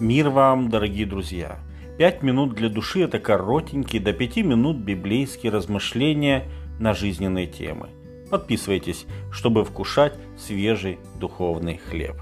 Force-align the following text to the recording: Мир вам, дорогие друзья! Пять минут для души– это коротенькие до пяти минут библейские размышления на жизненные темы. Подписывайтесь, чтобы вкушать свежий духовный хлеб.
Мир 0.00 0.28
вам, 0.30 0.68
дорогие 0.68 1.06
друзья! 1.06 1.58
Пять 1.98 2.22
минут 2.22 2.54
для 2.54 2.68
души– 2.68 3.00
это 3.02 3.18
коротенькие 3.18 4.00
до 4.00 4.12
пяти 4.12 4.44
минут 4.44 4.76
библейские 4.76 5.50
размышления 5.50 6.44
на 6.78 6.94
жизненные 6.94 7.48
темы. 7.48 7.88
Подписывайтесь, 8.30 9.06
чтобы 9.32 9.64
вкушать 9.64 10.14
свежий 10.38 11.00
духовный 11.18 11.78
хлеб. 11.78 12.14